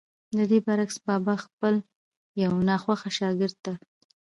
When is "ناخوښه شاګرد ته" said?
2.67-3.73